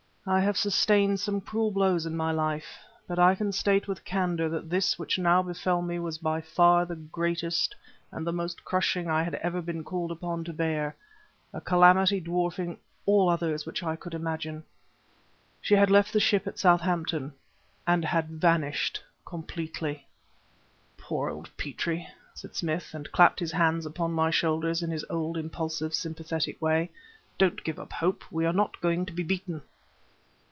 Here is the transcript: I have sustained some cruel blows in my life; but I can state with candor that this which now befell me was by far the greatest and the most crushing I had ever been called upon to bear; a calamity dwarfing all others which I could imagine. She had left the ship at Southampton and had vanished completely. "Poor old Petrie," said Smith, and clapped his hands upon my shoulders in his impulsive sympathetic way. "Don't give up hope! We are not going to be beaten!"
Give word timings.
I 0.23 0.41
have 0.41 0.55
sustained 0.55 1.19
some 1.19 1.41
cruel 1.41 1.71
blows 1.71 2.05
in 2.05 2.15
my 2.15 2.31
life; 2.31 2.77
but 3.07 3.17
I 3.17 3.33
can 3.33 3.51
state 3.51 3.87
with 3.87 4.05
candor 4.05 4.47
that 4.49 4.69
this 4.69 4.99
which 4.99 5.17
now 5.17 5.41
befell 5.41 5.81
me 5.81 5.97
was 5.97 6.19
by 6.19 6.41
far 6.41 6.85
the 6.85 6.95
greatest 6.95 7.75
and 8.11 8.25
the 8.25 8.31
most 8.31 8.63
crushing 8.63 9.09
I 9.09 9.23
had 9.23 9.33
ever 9.33 9.63
been 9.63 9.83
called 9.83 10.11
upon 10.11 10.43
to 10.43 10.53
bear; 10.53 10.95
a 11.51 11.59
calamity 11.59 12.19
dwarfing 12.19 12.77
all 13.07 13.29
others 13.29 13.65
which 13.65 13.81
I 13.81 13.95
could 13.95 14.13
imagine. 14.13 14.63
She 15.59 15.73
had 15.73 15.89
left 15.89 16.13
the 16.13 16.19
ship 16.19 16.45
at 16.45 16.59
Southampton 16.59 17.33
and 17.87 18.05
had 18.05 18.27
vanished 18.29 19.01
completely. 19.25 20.05
"Poor 20.97 21.31
old 21.31 21.49
Petrie," 21.57 22.07
said 22.35 22.55
Smith, 22.55 22.91
and 22.93 23.11
clapped 23.11 23.39
his 23.39 23.53
hands 23.53 23.87
upon 23.87 24.11
my 24.11 24.29
shoulders 24.29 24.83
in 24.83 24.91
his 24.91 25.03
impulsive 25.09 25.95
sympathetic 25.95 26.61
way. 26.61 26.91
"Don't 27.39 27.63
give 27.63 27.79
up 27.79 27.93
hope! 27.93 28.23
We 28.31 28.45
are 28.45 28.53
not 28.53 28.79
going 28.81 29.07
to 29.07 29.13
be 29.13 29.23
beaten!" 29.23 29.63